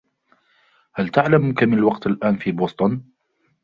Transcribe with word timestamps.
هل 0.93 1.09
تعلم 1.09 1.53
كم 1.53 1.73
الوقت 1.73 2.07
الأن 2.07 2.35
في 2.35 2.51
بوسطن؟ 2.51 3.01